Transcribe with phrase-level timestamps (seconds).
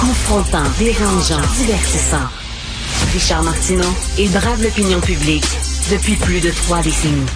[0.00, 2.28] Confrontant, dérangeant, divertissant.
[3.12, 5.44] Richard Martineau, il brave l'opinion publique
[5.90, 7.26] depuis plus de trois décennies.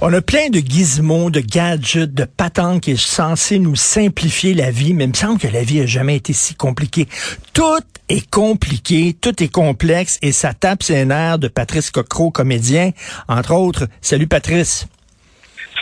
[0.00, 4.70] On a plein de gizmos, de gadgets, de patentes qui est censé nous simplifier la
[4.70, 7.06] vie, mais il me semble que la vie a jamais été si compliquée.
[7.52, 12.90] Tout est compliqué, tout est complexe et ça tape ses nerfs de Patrice Cocro, comédien,
[13.28, 13.86] entre autres.
[14.00, 14.86] Salut Patrice.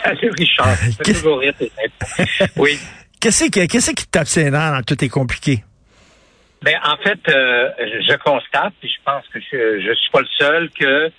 [0.03, 0.77] Salut Richard.
[1.03, 1.53] Toujours rire,
[2.57, 2.77] Oui.
[3.23, 5.63] Qu'est-ce qui, qu'est-ce qui tape ses nerfs dans tout est compliqué?
[6.61, 10.27] Ben, en fait, euh, je constate, et je pense que je, je suis pas le
[10.37, 11.09] seul, que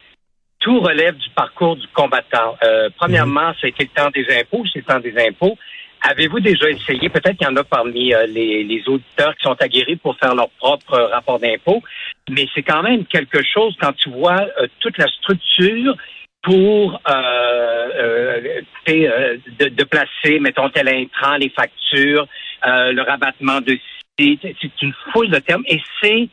[0.59, 2.59] tout relève du parcours du combattant.
[2.63, 3.55] Euh, premièrement, mhm.
[3.59, 5.57] c'était le temps des impôts, c'est le temps des impôts.
[6.03, 9.97] Avez-vous déjà essayé, peut-être qu'il y en a parmi euh, les, auditeurs qui sont aguerris
[9.97, 11.83] pour faire leur propre rapport d'impôt,
[12.29, 15.97] mais c'est quand même quelque chose quand tu vois euh, toute la structure
[16.45, 17.01] pour
[18.87, 22.27] de, de, placer, mettons, tel intrant, les factures,
[22.65, 23.79] le rabattement de
[24.19, 26.29] sites, c'est une foule de termes et c'est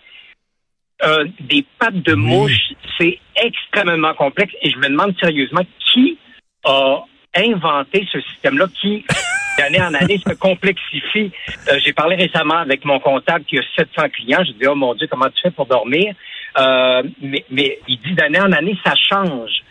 [1.04, 6.20] euh, des pattes de mouche, c'est extrêmement complexe et je me demande sérieusement qui
[6.64, 7.04] a
[7.36, 9.04] inventé ce système-là qui,
[9.58, 11.32] d'année en année, se complexifie.
[11.72, 14.44] Euh, j'ai parlé récemment avec mon comptable qui a 700 clients.
[14.46, 16.14] Je dis, oh mon Dieu, comment tu fais pour dormir?
[16.60, 19.64] Euh, mais, mais il dit d'année en année, ça change.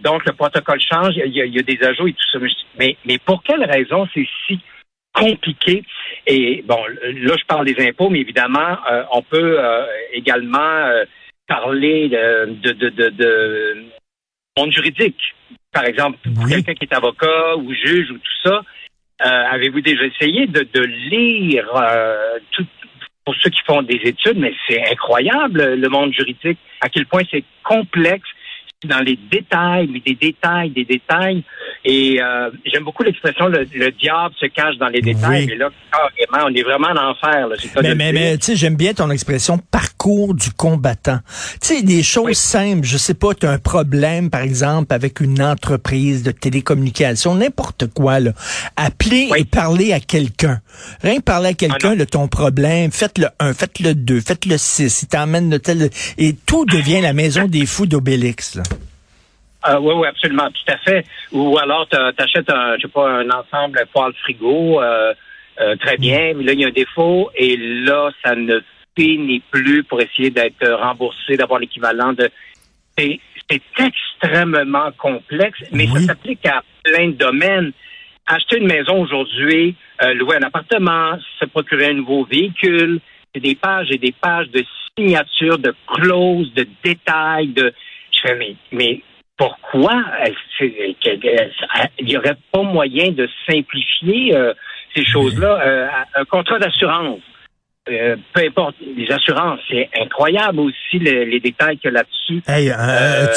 [0.00, 2.38] Donc, le protocole change, il y, a, il y, a, des ajouts et tout ça.
[2.78, 4.60] Mais, mais pour quelle raison c'est si
[5.18, 5.84] compliqué?
[6.26, 11.04] Et bon, là, je parle des impôts, mais évidemment, euh, on peut euh, également euh,
[11.46, 13.84] parler de, de, de, de,
[14.56, 15.20] monde juridique.
[15.72, 16.18] Par exemple,
[16.48, 18.62] quelqu'un qui est avocat ou juge ou tout ça,
[19.20, 21.66] avez-vous déjà essayé de, de lire
[22.52, 22.66] tout,
[23.24, 27.22] pour ceux qui font des études, mais c'est incroyable le monde juridique, à quel point
[27.30, 28.28] c'est complexe
[28.84, 31.42] dans les détails, mais des détails, des détails.
[31.84, 35.46] Et euh, j'aime beaucoup l'expression le, diable se cache dans les détails.
[35.48, 37.48] Mais là, carrément, on est vraiment en enfer.
[37.48, 41.18] Là, mais mais, mais tu sais, j'aime bien ton expression parcours du combattant.
[41.60, 42.86] Tu sais, des choses simples.
[42.86, 47.92] Je sais pas, tu as un problème, par exemple, avec une entreprise de télécommunication, n'importe
[47.92, 48.20] quoi.
[48.20, 48.32] Là.
[48.76, 50.60] Appeler et parler à quelqu'un.
[51.02, 52.92] Rien que parler à quelqu'un de ton problème.
[52.92, 55.02] Faites le 1, faites le 2, faites le 6.
[55.02, 55.90] Il t'emmène le tel...
[56.16, 58.58] Et tout devient la maison des fous d'Obélix.
[59.66, 61.04] Euh, oui, oui, absolument, tout à fait.
[61.32, 65.12] Ou alors, tu achètes un, je sais pas, un ensemble poêle frigo, euh,
[65.60, 68.60] euh, très bien, mais là, il y a un défaut, et là, ça ne
[68.96, 72.30] finit plus pour essayer d'être remboursé, d'avoir l'équivalent de...
[72.96, 73.20] C'est
[73.78, 77.72] extrêmement complexe, mais ça s'applique à plein de domaines.
[78.26, 79.74] Acheter une maison aujourd'hui,
[80.16, 83.00] louer un appartement, se procurer un nouveau véhicule,
[83.32, 84.62] c'est des pages et des pages de
[84.96, 87.72] signatures, de clauses, de détails, de...
[88.12, 89.00] Je fais, mais, mais
[89.38, 90.02] pourquoi
[90.60, 94.52] il n'y aurait pas moyen de simplifier euh,
[94.94, 95.60] ces choses-là?
[95.64, 97.20] Euh, un contrat d'assurance,
[97.88, 102.42] euh, peu importe, les assurances, c'est incroyable aussi les, détails qu'il y a là-dessus.
[102.48, 102.72] Hey,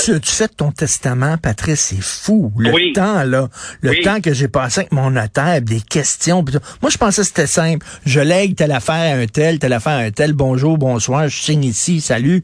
[0.03, 2.51] tu, tu, fais ton testament, Patrice, c'est fou.
[2.57, 3.47] Le temps, là,
[3.81, 6.43] le temps que j'ai passé avec mon notaire, des questions.
[6.81, 7.85] Moi, je pensais que c'était simple.
[8.07, 11.37] Je lègue telle affaire à un tel, telle affaire à un tel, bonjour, bonsoir, je
[11.37, 12.43] signe ici, salut.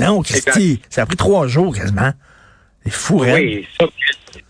[0.00, 2.12] non, Christy, ça a pris trois jours quasiment.
[3.10, 3.86] Oui, ça,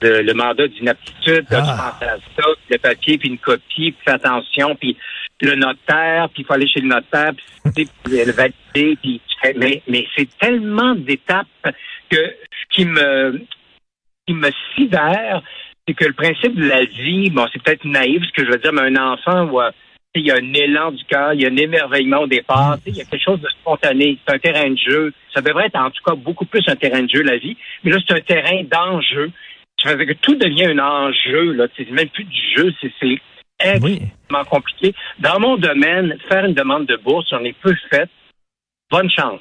[0.02, 1.96] le, mandat d'inaptitude, ah.
[2.00, 4.96] à ça, le papier, puis une copie, puis attention, puis
[5.40, 7.32] le notaire, puis il faut aller chez le notaire,
[7.74, 9.20] puis le valider, puis
[9.56, 11.46] mais, mais c'est tellement d'étapes
[12.10, 13.40] que ce qui me
[14.26, 15.42] qui me sidère,
[15.86, 18.58] c'est que le principe de la vie, bon, c'est peut-être naïf ce que je veux
[18.58, 19.70] dire, mais un enfant, ouais,
[20.20, 22.96] il y a un élan du cœur, il y a un émerveillement au départ, il
[22.96, 25.12] y a quelque chose de spontané, c'est un terrain de jeu.
[25.34, 27.90] Ça devrait être en tout cas beaucoup plus un terrain de jeu, la vie, mais
[27.90, 29.30] là, c'est un terrain d'enjeu.
[29.82, 31.66] Ça veut dire que tout devient un enjeu, là.
[31.76, 32.90] C'est même plus du jeu, c'est
[33.60, 34.94] extrêmement compliqué.
[35.18, 38.08] Dans mon domaine, faire une demande de bourse, j'en ai peu fait.
[38.90, 39.40] Bonne chance.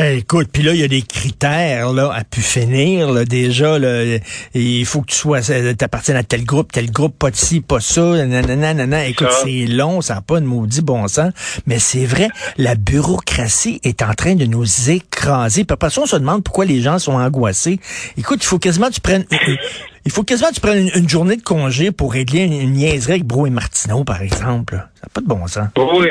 [0.00, 3.10] Eh, écoute, puis là, il y a des critères là à pu finir.
[3.10, 4.18] Là, déjà, là,
[4.54, 5.40] il faut que tu sois,
[5.76, 8.24] t'appartiennes à tel groupe, tel groupe, pas de ci, pas ça.
[8.24, 11.32] Nanana, Écoute, c'est long, ça n'a pas de maudit bon sens.
[11.66, 12.28] Mais c'est vrai,
[12.58, 15.64] la bureaucratie est en train de nous écraser.
[15.64, 17.80] Puis après ça, on se demande pourquoi les gens sont angoissés.
[18.16, 19.24] Écoute, il faut quasiment que tu prennes
[20.08, 23.24] il faut quasiment que tu prennes une, journée de congé pour régler une, niaiserie avec
[23.24, 24.76] Bro et Martineau, par exemple.
[24.94, 25.68] Ça n'a pas de bon sens.
[25.76, 26.08] Oui,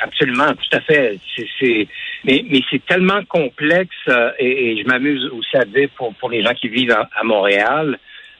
[0.00, 1.16] absolument, tout à fait.
[1.60, 1.86] C'est,
[2.24, 6.42] mais, mais c'est tellement complexe euh, et, je m'amuse aussi à dire pour, pour les
[6.42, 7.98] gens qui vivent à, Montréal,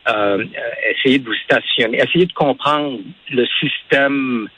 [0.08, 0.44] euh,
[0.90, 2.98] essayez de vous stationner, essayez de comprendre
[3.30, 4.48] le système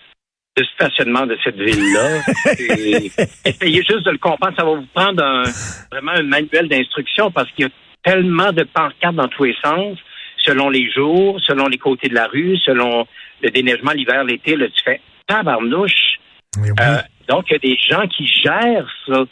[0.56, 2.20] de stationnement de cette ville-là.
[3.44, 4.56] essayez juste de le comprendre.
[4.58, 5.44] Ça va vous prendre un,
[5.92, 7.70] vraiment un manuel d'instruction parce qu'il y a
[8.02, 9.98] tellement de pancartes dans tous les sens
[10.38, 13.06] selon les jours, selon les côtés de la rue, selon
[13.42, 16.18] le déneigement l'hiver, l'été, là, tu fais tabarnouche.
[16.58, 16.98] Euh,
[17.28, 19.24] donc, il y a des gens qui gèrent ça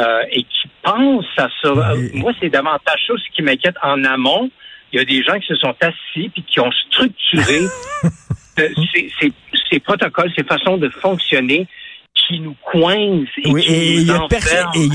[0.00, 1.94] euh, et qui pensent à ça.
[2.14, 4.50] Moi, c'est davantage ça ce qui m'inquiète en amont.
[4.92, 7.60] Il y a des gens qui se sont assis puis qui ont structuré
[8.58, 8.68] euh,
[9.70, 11.66] ces, protocoles, ces façons de fonctionner
[12.14, 13.26] qui nous coincent.
[13.44, 14.10] Et oui, et il y,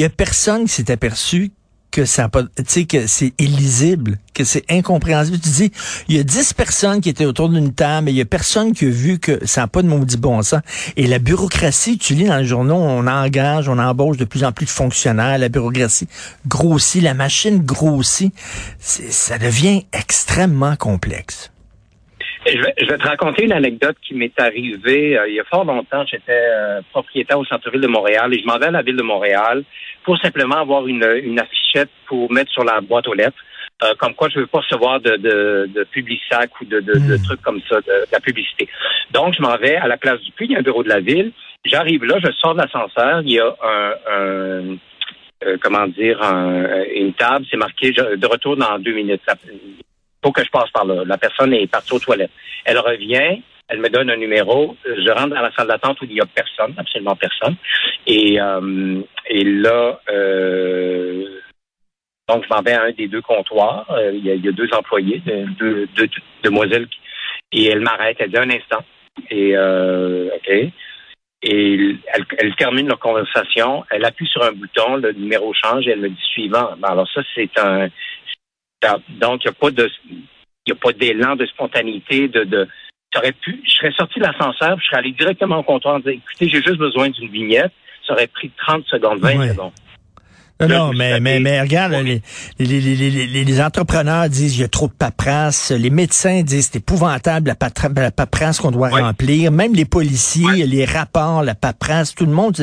[0.04, 1.52] a personne qui s'est aperçu
[1.92, 5.40] que ça pas, tu sais, que c'est illisible, que c'est incompréhensible.
[5.40, 5.72] Tu dis,
[6.08, 8.74] il y a dix personnes qui étaient autour d'une table, mais il y a personne
[8.74, 10.62] qui a vu que ça n'a pas de maudit bon sens.
[10.96, 14.52] Et la bureaucratie, tu lis dans les journaux, on engage, on embauche de plus en
[14.52, 16.08] plus de fonctionnaires, la bureaucratie
[16.48, 18.34] grossit, la machine grossit.
[18.80, 21.52] Ça devient extrêmement complexe.
[22.46, 25.44] Je vais, je vais, te raconter une anecdote qui m'est arrivée euh, il y a
[25.44, 26.04] fort longtemps.
[26.08, 29.04] J'étais euh, propriétaire au centre-ville de Montréal et je m'en vais à la ville de
[29.04, 29.64] Montréal
[30.04, 33.38] pour simplement avoir une, une affichette pour mettre sur la boîte aux lettres.
[33.84, 36.94] Euh, comme quoi je ne veux pas recevoir de, de, de publisac ou de, de,
[36.94, 37.24] de, hmm.
[37.24, 38.68] trucs comme ça, de, la publicité.
[39.12, 40.90] Donc, je m'en vais à la place du puits, il y a un bureau de
[40.90, 41.32] la ville.
[41.66, 47.14] J'arrive là, je sors de l'ascenseur, il y a un, un comment dire, un, une
[47.14, 49.22] table, c'est marqué de retour dans deux minutes
[50.24, 51.04] faut que je passe par là.
[51.06, 52.32] La personne est partie aux toilettes.
[52.66, 54.76] Elle revient, elle me donne un numéro.
[54.86, 57.56] Je rentre dans la salle d'attente où il n'y a personne, absolument personne.
[58.06, 61.26] Et, euh, là, euh,
[62.28, 63.86] donc je m'en vais à un des deux comptoirs.
[63.92, 65.22] Euh, il, y a, deux employés,
[65.58, 65.88] deux,
[66.44, 66.88] demoiselles,
[67.52, 68.18] et elle m'arrête.
[68.20, 68.84] Elle dit un instant.
[69.30, 69.56] Et.
[71.44, 71.96] Et
[72.38, 73.84] elle, termine leur conversation.
[73.90, 76.76] Elle appuie sur un bouton, le numéro change et elle me dit suivant.
[76.84, 77.90] alors ça, c'est un
[79.20, 79.90] donc, il n'y a pas de
[80.66, 82.68] il a pas d'élan de spontanéité, de, de
[83.42, 86.50] pu, je serais sorti de l'ascenseur, je serais allé directement au comptoir et dire, écoutez,
[86.50, 87.72] j'ai juste besoin d'une vignette.
[88.08, 89.72] Ça aurait pris 30 secondes, 20 secondes.
[90.68, 92.22] Non, mais, mais, mais regarde, les,
[92.60, 95.72] les, les, les, entrepreneurs disent il y a trop de paperasse.
[95.72, 99.52] Les médecins disent c'est épouvantable la, la paperasse qu'on doit remplir.
[99.52, 102.56] Même les policiers, les rapports, la paperasse, tout le monde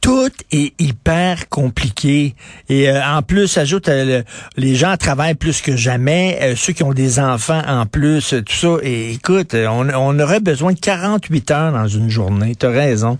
[0.00, 2.34] tout est hyper compliqué.
[2.68, 4.22] Et euh, en plus, ajoute, euh,
[4.56, 8.52] les gens travaillent plus que jamais, euh, ceux qui ont des enfants en plus, tout
[8.52, 8.76] ça.
[8.82, 12.54] Et écoute, on, on aurait besoin de 48 heures dans une journée.
[12.54, 13.18] Tu as raison.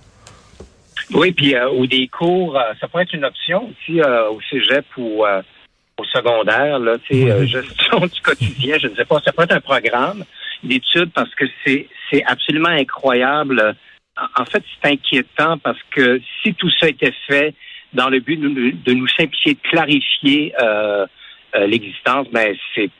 [1.12, 6.05] Oui, puis ou des cours, ça pourrait être une option aussi au cégep ou au
[6.05, 9.61] secondaire, là, tu sais, gestion du quotidien, je ne sais pas, ça pourrait être un
[9.61, 10.25] programme
[10.64, 13.76] d'études parce que c'est c'est absolument incroyable
[14.16, 17.54] en fait, c'est inquiétant parce que si tout ça était fait
[17.92, 21.06] dans le but de, nous simplifier, de clarifier euh,
[21.54, 22.90] euh, l'existence, ben c'est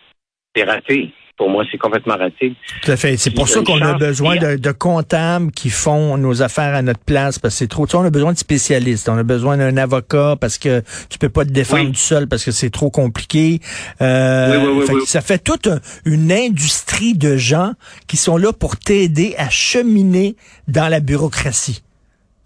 [0.63, 1.13] raté.
[1.37, 2.55] Pour moi, c'est complètement raté.
[2.83, 3.19] Tout à fait.
[3.19, 7.39] C'est pour ça qu'on a besoin de, comptables qui font nos affaires à notre place,
[7.39, 7.87] parce que c'est trop.
[7.87, 9.09] Tu sais, on a besoin de spécialistes.
[9.11, 12.43] On a besoin d'un avocat parce que tu peux pas te défendre du seul parce
[12.43, 13.61] que c'est trop compliqué.
[14.01, 15.69] Euh, ça fait toute
[16.07, 17.73] une industrie de gens
[18.07, 20.37] qui sont là pour t'aider à cheminer
[20.69, 21.83] dans la bureaucratie.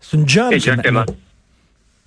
[0.01, 0.53] C'est une job.
[0.53, 1.05] Exactement.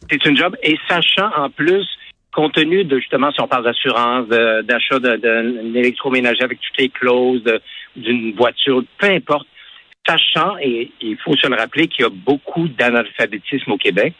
[0.09, 0.55] C'est une job.
[0.63, 1.87] Et sachant en plus
[2.33, 7.43] compte tenu de justement, si on parle d'assurance, d'achat d'un électroménager avec toutes les clauses,
[7.95, 9.47] d'une voiture, peu importe,
[10.05, 14.13] sachant, et il faut se le rappeler, qu'il y a beaucoup d'analphabétisme au Québec.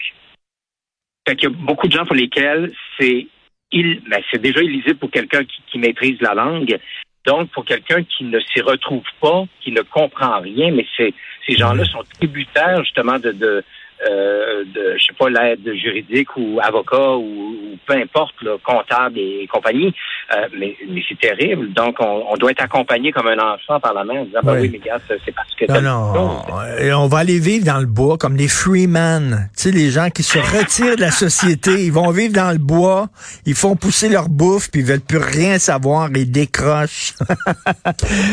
[1.27, 3.27] Fait qu'il y a beaucoup de gens pour lesquels c'est
[3.73, 6.77] ben, c'est déjà illisible pour quelqu'un qui, maîtrise la langue.
[7.25, 11.13] Donc, pour quelqu'un qui ne s'y retrouve pas, qui ne comprend rien, mais ces
[11.57, 13.63] gens-là sont tributaires justement de,
[14.09, 19.47] euh, de, je sais pas, l'aide juridique ou avocat ou, peu importe, là, comptable et
[19.51, 19.93] compagnie.
[20.35, 21.71] Euh, mais, mais c'est terrible.
[21.73, 24.59] Donc, on, on, doit être accompagné comme un enfant par la main en disant, ben
[24.59, 25.65] oui, mais gars, c'est parce que...
[25.71, 26.41] Non, non.
[26.79, 29.49] Et on va aller vivre dans le bois comme les freeman.
[29.55, 32.57] Tu sais, les gens qui se retirent de la société, ils vont vivre dans le
[32.57, 33.07] bois,
[33.45, 37.13] ils font pousser leur bouffe, puis ils veulent plus rien savoir, ils décrochent.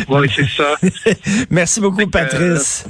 [0.09, 0.75] oui, c'est ça.
[1.51, 2.87] Merci beaucoup, Patrice.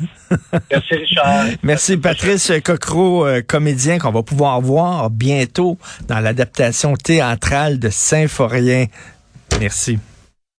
[0.71, 1.45] Merci, Richard.
[1.63, 8.87] Merci, Patrice Cocro, euh, comédien qu'on va pouvoir voir bientôt dans l'adaptation théâtrale de Symphorien.
[9.61, 9.99] Merci.